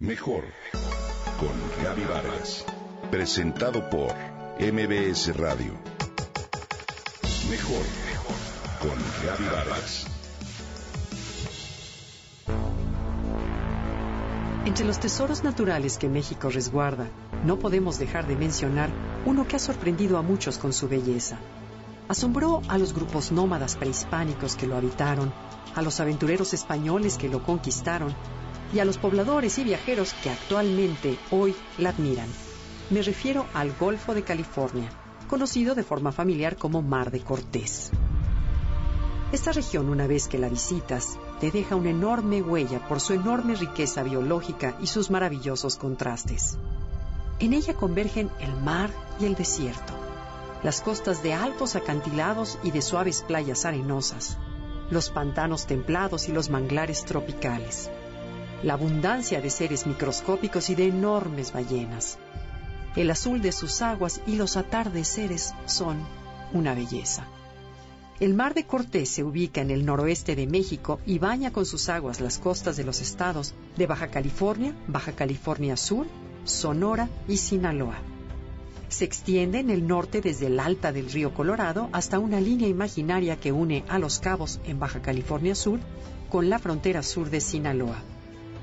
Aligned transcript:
Mejor 0.00 0.44
con 1.40 1.82
Gaby 1.82 2.04
Vargas. 2.04 2.64
Presentado 3.10 3.90
por 3.90 4.14
MBS 4.60 5.36
Radio. 5.36 5.72
Mejor 7.50 7.84
con 8.78 8.96
Gaby 9.26 9.44
Vargas. 9.52 10.06
Entre 14.66 14.84
los 14.84 15.00
tesoros 15.00 15.42
naturales 15.42 15.98
que 15.98 16.08
México 16.08 16.48
resguarda, 16.48 17.08
no 17.44 17.58
podemos 17.58 17.98
dejar 17.98 18.28
de 18.28 18.36
mencionar 18.36 18.90
uno 19.26 19.48
que 19.48 19.56
ha 19.56 19.58
sorprendido 19.58 20.16
a 20.16 20.22
muchos 20.22 20.58
con 20.58 20.72
su 20.72 20.88
belleza. 20.88 21.40
Asombró 22.06 22.62
a 22.68 22.78
los 22.78 22.94
grupos 22.94 23.32
nómadas 23.32 23.74
prehispánicos 23.74 24.54
que 24.54 24.68
lo 24.68 24.76
habitaron, 24.76 25.32
a 25.74 25.82
los 25.82 25.98
aventureros 25.98 26.54
españoles 26.54 27.18
que 27.18 27.28
lo 27.28 27.42
conquistaron 27.42 28.14
y 28.72 28.80
a 28.80 28.84
los 28.84 28.98
pobladores 28.98 29.58
y 29.58 29.64
viajeros 29.64 30.14
que 30.22 30.30
actualmente 30.30 31.18
hoy 31.30 31.54
la 31.78 31.90
admiran. 31.90 32.28
Me 32.90 33.02
refiero 33.02 33.46
al 33.54 33.72
Golfo 33.72 34.14
de 34.14 34.22
California, 34.22 34.88
conocido 35.28 35.74
de 35.74 35.82
forma 35.82 36.12
familiar 36.12 36.56
como 36.56 36.82
Mar 36.82 37.10
de 37.10 37.20
Cortés. 37.20 37.90
Esta 39.30 39.52
región, 39.52 39.90
una 39.90 40.06
vez 40.06 40.26
que 40.26 40.38
la 40.38 40.48
visitas, 40.48 41.18
te 41.38 41.50
deja 41.50 41.76
una 41.76 41.90
enorme 41.90 42.40
huella 42.40 42.86
por 42.88 43.00
su 43.00 43.12
enorme 43.12 43.54
riqueza 43.54 44.02
biológica 44.02 44.76
y 44.80 44.86
sus 44.86 45.10
maravillosos 45.10 45.76
contrastes. 45.76 46.56
En 47.38 47.52
ella 47.52 47.74
convergen 47.74 48.30
el 48.40 48.54
mar 48.56 48.90
y 49.20 49.26
el 49.26 49.34
desierto, 49.34 49.92
las 50.62 50.80
costas 50.80 51.22
de 51.22 51.34
altos 51.34 51.76
acantilados 51.76 52.58
y 52.62 52.70
de 52.70 52.80
suaves 52.80 53.22
playas 53.22 53.66
arenosas, 53.66 54.38
los 54.90 55.10
pantanos 55.10 55.66
templados 55.66 56.28
y 56.28 56.32
los 56.32 56.48
manglares 56.48 57.04
tropicales 57.04 57.90
la 58.62 58.74
abundancia 58.74 59.40
de 59.40 59.50
seres 59.50 59.86
microscópicos 59.86 60.68
y 60.70 60.74
de 60.74 60.88
enormes 60.88 61.52
ballenas. 61.52 62.18
El 62.96 63.10
azul 63.10 63.40
de 63.40 63.52
sus 63.52 63.82
aguas 63.82 64.20
y 64.26 64.34
los 64.34 64.56
atardeceres 64.56 65.54
son 65.66 65.98
una 66.52 66.74
belleza. 66.74 67.24
El 68.18 68.34
mar 68.34 68.54
de 68.54 68.66
Cortés 68.66 69.10
se 69.10 69.22
ubica 69.22 69.60
en 69.60 69.70
el 69.70 69.86
noroeste 69.86 70.34
de 70.34 70.48
México 70.48 70.98
y 71.06 71.20
baña 71.20 71.52
con 71.52 71.66
sus 71.66 71.88
aguas 71.88 72.20
las 72.20 72.38
costas 72.38 72.76
de 72.76 72.82
los 72.82 73.00
estados 73.00 73.54
de 73.76 73.86
Baja 73.86 74.08
California, 74.08 74.74
Baja 74.88 75.12
California 75.12 75.76
Sur, 75.76 76.06
Sonora 76.44 77.08
y 77.28 77.36
Sinaloa. 77.36 77.98
Se 78.88 79.04
extiende 79.04 79.60
en 79.60 79.70
el 79.70 79.86
norte 79.86 80.20
desde 80.20 80.46
el 80.46 80.58
alta 80.58 80.90
del 80.90 81.12
río 81.12 81.32
Colorado 81.32 81.88
hasta 81.92 82.18
una 82.18 82.40
línea 82.40 82.66
imaginaria 82.66 83.38
que 83.38 83.52
une 83.52 83.84
a 83.86 84.00
Los 84.00 84.18
Cabos 84.18 84.58
en 84.64 84.80
Baja 84.80 85.00
California 85.00 85.54
Sur 85.54 85.78
con 86.28 86.50
la 86.50 86.58
frontera 86.58 87.04
sur 87.04 87.30
de 87.30 87.40
Sinaloa 87.40 88.02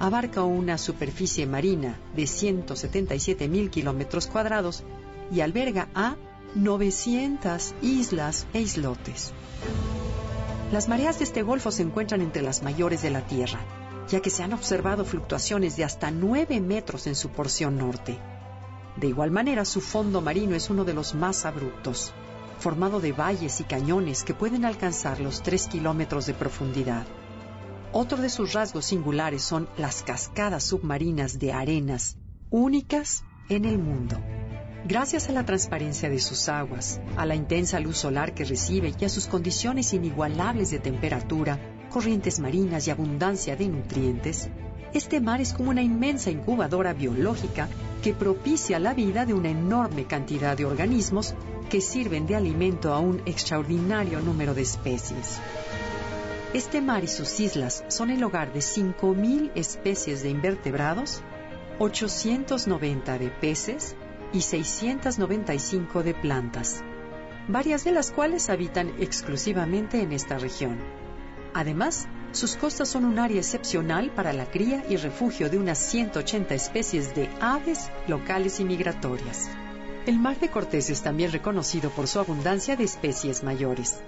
abarca 0.00 0.44
una 0.44 0.78
superficie 0.78 1.46
marina 1.46 2.00
de 2.16 2.26
177 2.26 3.48
mil 3.48 3.70
kilómetros 3.70 4.26
cuadrados 4.26 4.82
y 5.30 5.42
alberga 5.42 5.88
a 5.94 6.16
900 6.54 7.74
islas 7.82 8.46
e 8.54 8.62
islotes. 8.62 9.32
Las 10.72 10.88
mareas 10.88 11.18
de 11.18 11.24
este 11.24 11.42
golfo 11.42 11.70
se 11.70 11.82
encuentran 11.82 12.22
entre 12.22 12.42
las 12.42 12.62
mayores 12.62 13.02
de 13.02 13.10
la 13.10 13.26
Tierra, 13.26 13.60
ya 14.08 14.20
que 14.20 14.30
se 14.30 14.42
han 14.42 14.54
observado 14.54 15.04
fluctuaciones 15.04 15.76
de 15.76 15.84
hasta 15.84 16.10
9 16.10 16.60
metros 16.60 17.06
en 17.06 17.14
su 17.14 17.28
porción 17.28 17.76
norte. 17.76 18.18
De 18.96 19.06
igual 19.06 19.30
manera, 19.30 19.66
su 19.66 19.82
fondo 19.82 20.22
marino 20.22 20.56
es 20.56 20.70
uno 20.70 20.84
de 20.84 20.94
los 20.94 21.14
más 21.14 21.44
abruptos, 21.44 22.12
formado 22.58 23.00
de 23.00 23.12
valles 23.12 23.60
y 23.60 23.64
cañones 23.64 24.24
que 24.24 24.34
pueden 24.34 24.64
alcanzar 24.64 25.20
los 25.20 25.42
3 25.42 25.68
kilómetros 25.68 26.24
de 26.26 26.34
profundidad. 26.34 27.06
Otro 27.92 28.18
de 28.18 28.28
sus 28.28 28.52
rasgos 28.52 28.84
singulares 28.84 29.42
son 29.42 29.68
las 29.76 30.02
cascadas 30.02 30.62
submarinas 30.62 31.40
de 31.40 31.52
arenas, 31.52 32.16
únicas 32.48 33.24
en 33.48 33.64
el 33.64 33.78
mundo. 33.78 34.16
Gracias 34.84 35.28
a 35.28 35.32
la 35.32 35.44
transparencia 35.44 36.08
de 36.08 36.20
sus 36.20 36.48
aguas, 36.48 37.00
a 37.16 37.26
la 37.26 37.34
intensa 37.34 37.80
luz 37.80 37.98
solar 37.98 38.32
que 38.32 38.44
recibe 38.44 38.94
y 38.98 39.04
a 39.04 39.08
sus 39.08 39.26
condiciones 39.26 39.92
inigualables 39.92 40.70
de 40.70 40.78
temperatura, 40.78 41.58
corrientes 41.90 42.38
marinas 42.38 42.86
y 42.86 42.92
abundancia 42.92 43.56
de 43.56 43.68
nutrientes, 43.68 44.48
este 44.92 45.20
mar 45.20 45.40
es 45.40 45.52
como 45.52 45.70
una 45.70 45.82
inmensa 45.82 46.30
incubadora 46.30 46.92
biológica 46.92 47.68
que 48.02 48.12
propicia 48.12 48.78
la 48.78 48.94
vida 48.94 49.24
de 49.24 49.34
una 49.34 49.50
enorme 49.50 50.04
cantidad 50.04 50.56
de 50.56 50.64
organismos 50.64 51.34
que 51.68 51.80
sirven 51.80 52.26
de 52.26 52.34
alimento 52.34 52.92
a 52.92 52.98
un 52.98 53.20
extraordinario 53.26 54.20
número 54.20 54.54
de 54.54 54.62
especies. 54.62 55.38
Este 56.52 56.80
mar 56.80 57.04
y 57.04 57.06
sus 57.06 57.38
islas 57.38 57.84
son 57.86 58.10
el 58.10 58.24
hogar 58.24 58.52
de 58.52 58.58
5.000 58.58 59.52
especies 59.54 60.24
de 60.24 60.30
invertebrados, 60.30 61.22
890 61.78 63.18
de 63.18 63.28
peces 63.28 63.94
y 64.32 64.40
695 64.40 66.02
de 66.02 66.12
plantas, 66.12 66.82
varias 67.46 67.84
de 67.84 67.92
las 67.92 68.10
cuales 68.10 68.50
habitan 68.50 68.92
exclusivamente 68.98 70.02
en 70.02 70.10
esta 70.10 70.38
región. 70.38 70.78
Además, 71.54 72.08
sus 72.32 72.56
costas 72.56 72.88
son 72.88 73.04
un 73.04 73.20
área 73.20 73.38
excepcional 73.38 74.10
para 74.10 74.32
la 74.32 74.46
cría 74.46 74.84
y 74.88 74.96
refugio 74.96 75.50
de 75.50 75.58
unas 75.58 75.78
180 75.78 76.52
especies 76.52 77.14
de 77.14 77.30
aves 77.40 77.90
locales 78.08 78.58
y 78.58 78.64
migratorias. 78.64 79.48
El 80.04 80.18
mar 80.18 80.40
de 80.40 80.48
Cortés 80.48 80.90
es 80.90 81.00
también 81.02 81.30
reconocido 81.30 81.90
por 81.90 82.08
su 82.08 82.18
abundancia 82.18 82.74
de 82.74 82.82
especies 82.82 83.44
mayores. 83.44 84.00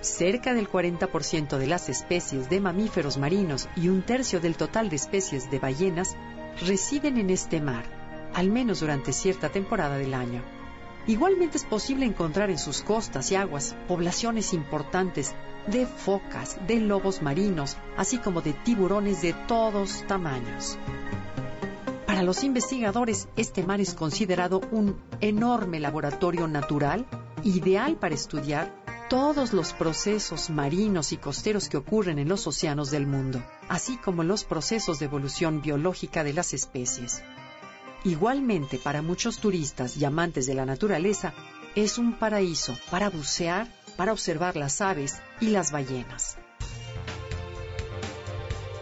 Cerca 0.00 0.54
del 0.54 0.70
40% 0.70 1.58
de 1.58 1.66
las 1.66 1.88
especies 1.88 2.48
de 2.48 2.60
mamíferos 2.60 3.18
marinos 3.18 3.68
y 3.74 3.88
un 3.88 4.02
tercio 4.02 4.38
del 4.38 4.56
total 4.56 4.90
de 4.90 4.96
especies 4.96 5.50
de 5.50 5.58
ballenas 5.58 6.16
residen 6.64 7.18
en 7.18 7.30
este 7.30 7.60
mar, 7.60 7.84
al 8.32 8.50
menos 8.50 8.80
durante 8.80 9.12
cierta 9.12 9.48
temporada 9.48 9.98
del 9.98 10.14
año. 10.14 10.42
Igualmente 11.08 11.56
es 11.56 11.64
posible 11.64 12.06
encontrar 12.06 12.50
en 12.50 12.58
sus 12.58 12.82
costas 12.82 13.32
y 13.32 13.34
aguas 13.34 13.74
poblaciones 13.88 14.52
importantes 14.52 15.34
de 15.66 15.86
focas, 15.86 16.58
de 16.66 16.76
lobos 16.76 17.20
marinos, 17.20 17.76
así 17.96 18.18
como 18.18 18.40
de 18.40 18.52
tiburones 18.52 19.22
de 19.22 19.32
todos 19.32 20.04
tamaños. 20.06 20.78
Para 22.06 22.22
los 22.22 22.44
investigadores, 22.44 23.28
este 23.36 23.64
mar 23.64 23.80
es 23.80 23.94
considerado 23.94 24.60
un 24.70 24.96
enorme 25.20 25.80
laboratorio 25.80 26.46
natural, 26.46 27.06
ideal 27.42 27.96
para 27.96 28.14
estudiar 28.14 28.77
todos 29.08 29.54
los 29.54 29.72
procesos 29.72 30.50
marinos 30.50 31.12
y 31.12 31.16
costeros 31.16 31.70
que 31.70 31.78
ocurren 31.78 32.18
en 32.18 32.28
los 32.28 32.46
océanos 32.46 32.90
del 32.90 33.06
mundo, 33.06 33.42
así 33.66 33.96
como 33.96 34.22
los 34.22 34.44
procesos 34.44 34.98
de 34.98 35.06
evolución 35.06 35.62
biológica 35.62 36.24
de 36.24 36.34
las 36.34 36.52
especies. 36.52 37.22
Igualmente, 38.04 38.78
para 38.78 39.00
muchos 39.00 39.38
turistas 39.38 39.96
y 39.96 40.04
amantes 40.04 40.46
de 40.46 40.54
la 40.54 40.66
naturaleza, 40.66 41.32
es 41.74 41.96
un 41.96 42.18
paraíso 42.18 42.76
para 42.90 43.08
bucear, 43.08 43.66
para 43.96 44.12
observar 44.12 44.56
las 44.56 44.82
aves 44.82 45.16
y 45.40 45.48
las 45.48 45.72
ballenas. 45.72 46.36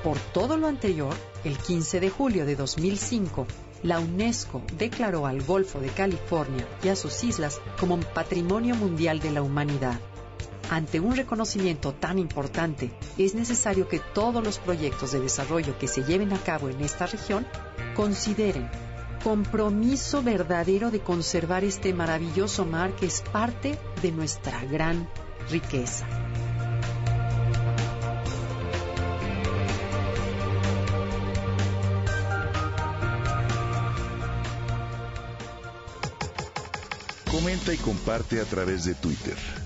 Por 0.03 0.19
todo 0.19 0.57
lo 0.57 0.67
anterior, 0.67 1.15
el 1.45 1.57
15 1.57 2.01
de 2.01 2.11
julio 2.11 2.47
de 2.47 2.57
2005, 2.57 3.47
la 3.85 4.01
UNESCO 4.01 4.63
declaró 4.77 5.27
al 5.27 5.43
Golfo 5.43 5.79
de 5.79 5.89
California 5.89 6.67
y 6.83 6.89
a 6.89 6.97
sus 6.97 7.23
islas 7.23 7.61
como 7.79 8.01
Patrimonio 8.01 8.75
Mundial 8.75 9.21
de 9.21 9.31
la 9.31 9.43
Humanidad 9.43 10.01
ante 10.71 11.01
un 11.01 11.17
reconocimiento 11.17 11.93
tan 11.93 12.19
importante, 12.19 12.91
es 13.19 13.35
necesario 13.35 13.89
que 13.89 14.01
todos 14.01 14.43
los 14.43 14.59
proyectos 14.59 15.13
de 15.13 15.21
desarrollo 15.21 15.79
que 15.79 15.89
se 15.89 16.03
lleven 16.05 16.33
a 16.33 16.39
cabo 16.39 16.69
en 16.69 16.81
esta 16.81 17.07
región 17.07 17.47
consideren 17.95 18.69
compromiso 19.23 20.23
verdadero 20.23 20.91
de 20.91 21.01
conservar 21.01 21.65
este 21.65 21.93
maravilloso 21.93 22.65
mar 22.65 22.95
que 22.95 23.07
es 23.07 23.23
parte 23.23 23.79
de 24.03 24.13
nuestra 24.13 24.65
gran 24.65 25.09
riqueza. 25.51 26.07
Comenta 37.31 37.75
y 37.75 37.77
comparte 37.77 38.41
a 38.41 38.45
través 38.45 38.85
de 38.85 38.95
Twitter. 38.95 39.66